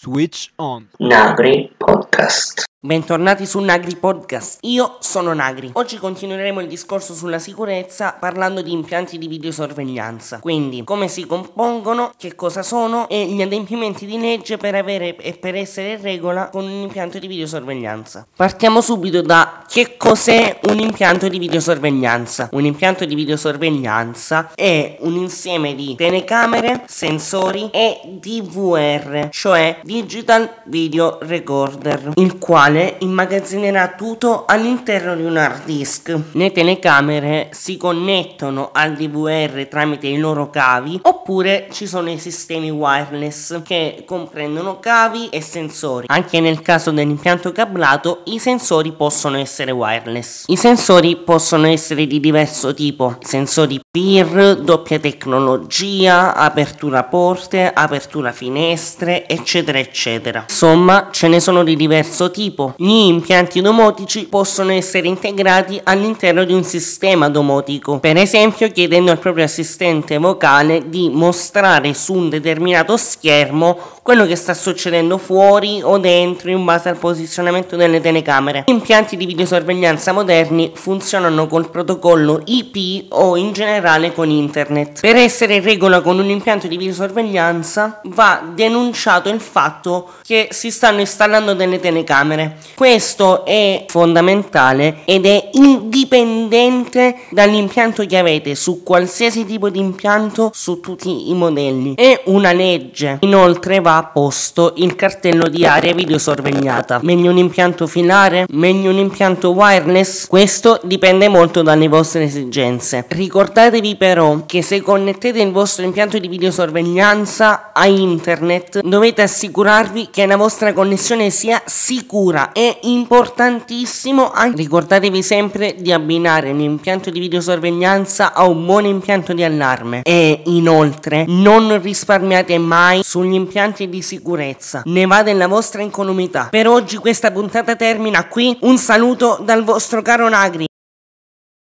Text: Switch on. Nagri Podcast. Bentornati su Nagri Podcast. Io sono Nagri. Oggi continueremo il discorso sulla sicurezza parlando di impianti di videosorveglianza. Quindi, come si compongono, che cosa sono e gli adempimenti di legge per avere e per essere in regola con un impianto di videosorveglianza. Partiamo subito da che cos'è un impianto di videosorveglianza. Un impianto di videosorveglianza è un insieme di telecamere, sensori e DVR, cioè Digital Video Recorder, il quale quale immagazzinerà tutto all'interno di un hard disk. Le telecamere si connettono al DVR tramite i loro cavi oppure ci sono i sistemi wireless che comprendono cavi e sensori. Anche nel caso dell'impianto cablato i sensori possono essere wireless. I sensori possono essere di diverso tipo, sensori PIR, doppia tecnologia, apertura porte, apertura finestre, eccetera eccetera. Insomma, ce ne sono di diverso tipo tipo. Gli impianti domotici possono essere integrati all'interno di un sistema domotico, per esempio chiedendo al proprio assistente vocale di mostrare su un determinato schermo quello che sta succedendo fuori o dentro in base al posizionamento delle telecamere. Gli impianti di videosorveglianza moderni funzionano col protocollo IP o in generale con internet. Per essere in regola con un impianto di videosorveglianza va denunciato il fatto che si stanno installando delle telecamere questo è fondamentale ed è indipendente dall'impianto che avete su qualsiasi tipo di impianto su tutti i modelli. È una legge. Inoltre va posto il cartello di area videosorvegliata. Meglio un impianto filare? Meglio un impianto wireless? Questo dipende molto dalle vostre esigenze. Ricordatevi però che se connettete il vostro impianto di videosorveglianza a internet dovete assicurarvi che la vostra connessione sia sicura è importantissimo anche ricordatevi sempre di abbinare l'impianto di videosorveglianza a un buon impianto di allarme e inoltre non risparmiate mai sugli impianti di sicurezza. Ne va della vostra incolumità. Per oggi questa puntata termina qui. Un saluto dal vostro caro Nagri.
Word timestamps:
Switch 0.00 0.52
on. 0.60 0.86
Nagri 1.00 1.74
Podcast. 1.82 2.67
Bentornati 2.80 3.44
su 3.44 3.58
Nagri 3.58 3.96
Podcast. 3.96 4.58
Io 4.60 4.98
sono 5.00 5.34
Nagri. 5.34 5.70
Oggi 5.72 5.96
continueremo 5.96 6.60
il 6.60 6.68
discorso 6.68 7.12
sulla 7.12 7.40
sicurezza 7.40 8.16
parlando 8.20 8.62
di 8.62 8.70
impianti 8.70 9.18
di 9.18 9.26
videosorveglianza. 9.26 10.38
Quindi, 10.38 10.84
come 10.84 11.08
si 11.08 11.26
compongono, 11.26 12.12
che 12.16 12.36
cosa 12.36 12.62
sono 12.62 13.08
e 13.08 13.26
gli 13.26 13.42
adempimenti 13.42 14.06
di 14.06 14.20
legge 14.20 14.58
per 14.58 14.76
avere 14.76 15.16
e 15.16 15.32
per 15.32 15.56
essere 15.56 15.94
in 15.94 16.02
regola 16.02 16.50
con 16.50 16.66
un 16.66 16.82
impianto 16.82 17.18
di 17.18 17.26
videosorveglianza. 17.26 18.28
Partiamo 18.36 18.80
subito 18.80 19.22
da 19.22 19.64
che 19.68 19.96
cos'è 19.96 20.60
un 20.68 20.78
impianto 20.78 21.26
di 21.26 21.40
videosorveglianza. 21.40 22.50
Un 22.52 22.64
impianto 22.64 23.04
di 23.04 23.16
videosorveglianza 23.16 24.52
è 24.54 24.98
un 25.00 25.16
insieme 25.16 25.74
di 25.74 25.96
telecamere, 25.96 26.84
sensori 26.86 27.70
e 27.72 27.98
DVR, 28.04 29.30
cioè 29.32 29.80
Digital 29.82 30.48
Video 30.66 31.18
Recorder, 31.22 32.12
il 32.14 32.38
quale 32.38 32.66
quale 32.68 32.96
immagazzinerà 32.98 33.94
tutto 33.96 34.44
all'interno 34.46 35.16
di 35.16 35.22
un 35.22 35.38
hard 35.38 35.64
disk. 35.64 36.14
Le 36.32 36.52
telecamere 36.52 37.48
si 37.52 37.78
connettono 37.78 38.68
al 38.72 38.92
DVR 38.92 39.66
tramite 39.68 40.06
i 40.06 40.18
loro 40.18 40.50
cavi 40.50 41.00
oppure 41.02 41.68
ci 41.72 41.86
sono 41.86 42.10
i 42.10 42.18
sistemi 42.18 42.68
wireless 42.68 43.62
che 43.62 44.02
comprendono 44.04 44.80
cavi 44.80 45.30
e 45.30 45.40
sensori. 45.40 46.06
Anche 46.10 46.40
nel 46.40 46.60
caso 46.60 46.90
dell'impianto 46.90 47.52
cablato 47.52 48.20
i 48.24 48.38
sensori 48.38 48.92
possono 48.92 49.38
essere 49.38 49.70
wireless. 49.70 50.44
I 50.48 50.56
sensori 50.56 51.16
possono 51.16 51.68
essere 51.68 52.06
di 52.06 52.20
diverso 52.20 52.74
tipo, 52.74 53.16
sensori 53.20 53.80
PIR, 53.90 54.56
doppia 54.56 54.98
tecnologia, 54.98 56.34
apertura 56.34 57.04
porte, 57.04 57.72
apertura 57.72 58.32
finestre, 58.32 59.26
eccetera 59.26 59.78
eccetera. 59.78 60.44
Insomma, 60.46 61.08
ce 61.10 61.28
ne 61.28 61.40
sono 61.40 61.64
di 61.64 61.74
diverso 61.74 62.30
tipo 62.30 62.57
tipo. 62.58 62.74
Gli 62.76 63.06
impianti 63.06 63.60
domotici 63.60 64.26
possono 64.26 64.72
essere 64.72 65.06
integrati 65.06 65.80
all'interno 65.84 66.44
di 66.44 66.52
un 66.52 66.64
sistema 66.64 67.28
domotico, 67.28 68.00
per 68.00 68.16
esempio 68.16 68.70
chiedendo 68.72 69.12
al 69.12 69.18
proprio 69.18 69.44
assistente 69.44 70.18
vocale 70.18 70.88
di 70.88 71.08
mostrare 71.08 71.94
su 71.94 72.14
un 72.14 72.28
determinato 72.28 72.96
schermo 72.96 73.78
quello 74.08 74.24
che 74.24 74.36
sta 74.36 74.54
succedendo 74.54 75.18
fuori 75.18 75.82
o 75.82 75.98
dentro 75.98 76.48
in 76.48 76.64
base 76.64 76.88
al 76.88 76.96
posizionamento 76.96 77.76
delle 77.76 78.00
telecamere. 78.00 78.64
Gli 78.66 78.70
impianti 78.70 79.18
di 79.18 79.26
videosorveglianza 79.26 80.12
moderni 80.12 80.70
funzionano 80.72 81.46
col 81.46 81.68
protocollo 81.68 82.40
IP 82.46 83.12
o 83.12 83.36
in 83.36 83.52
generale 83.52 84.14
con 84.14 84.30
internet. 84.30 85.00
Per 85.02 85.14
essere 85.14 85.56
in 85.56 85.62
regola 85.62 86.00
con 86.00 86.18
un 86.18 86.30
impianto 86.30 86.68
di 86.68 86.78
videosorveglianza 86.78 88.00
va 88.04 88.50
denunciato 88.54 89.28
il 89.28 89.40
fatto 89.40 90.12
che 90.24 90.48
si 90.52 90.70
stanno 90.70 91.00
installando 91.00 91.52
delle 91.52 91.78
telecamere 91.78 92.56
questo 92.78 93.44
è 93.44 93.86
fondamentale 93.88 94.98
ed 95.04 95.26
è 95.26 95.50
indipendente 95.54 97.22
dall'impianto 97.30 98.06
che 98.06 98.16
avete 98.16 98.54
su 98.54 98.84
qualsiasi 98.84 99.44
tipo 99.44 99.68
di 99.68 99.80
impianto 99.80 100.52
su 100.54 100.78
tutti 100.78 101.28
i 101.28 101.34
modelli. 101.34 101.94
È 101.94 102.22
una 102.26 102.52
legge. 102.52 103.18
Inoltre 103.22 103.80
va 103.80 103.97
posto 104.04 104.74
il 104.76 104.94
cartello 104.94 105.48
di 105.48 105.66
area 105.66 105.92
videosorvegliata. 105.92 107.00
Meglio 107.02 107.30
un 107.30 107.38
impianto 107.38 107.86
filare? 107.86 108.46
Meglio 108.50 108.90
un 108.90 108.98
impianto 108.98 109.50
wireless? 109.50 110.26
Questo 110.26 110.80
dipende 110.84 111.28
molto 111.28 111.62
dalle 111.62 111.88
vostre 111.88 112.24
esigenze. 112.24 113.04
Ricordatevi 113.08 113.96
però 113.96 114.44
che 114.46 114.62
se 114.62 114.80
connettete 114.80 115.40
il 115.40 115.52
vostro 115.52 115.84
impianto 115.84 116.18
di 116.18 116.28
videosorveglianza 116.28 117.72
a 117.72 117.86
internet 117.86 118.80
dovete 118.80 119.22
assicurarvi 119.22 120.08
che 120.10 120.26
la 120.26 120.36
vostra 120.36 120.72
connessione 120.72 121.30
sia 121.30 121.60
sicura 121.64 122.52
è 122.52 122.78
importantissimo 122.82 124.30
anche 124.30 124.56
ricordatevi 124.58 125.22
sempre 125.22 125.74
di 125.78 125.92
abbinare 125.92 126.52
l'impianto 126.52 127.10
di 127.10 127.20
videosorveglianza 127.20 128.32
a 128.34 128.44
un 128.46 128.64
buon 128.64 128.84
impianto 128.84 129.32
di 129.32 129.42
allarme 129.42 130.02
e 130.02 130.42
inoltre 130.44 131.24
non 131.26 131.80
risparmiate 131.80 132.58
mai 132.58 133.02
sugli 133.02 133.34
impianti 133.34 133.87
di 133.88 134.02
sicurezza. 134.02 134.82
Ne 134.84 135.06
va 135.06 135.22
della 135.22 135.46
vostra 135.48 135.82
incolumità. 135.82 136.48
Per 136.50 136.68
oggi 136.68 136.96
questa 136.96 137.30
puntata 137.30 137.76
termina 137.76 138.26
qui. 138.28 138.56
Un 138.60 138.78
saluto 138.78 139.38
dal 139.42 139.64
vostro 139.64 140.02
caro 140.02 140.28
Nagri. 140.28 140.67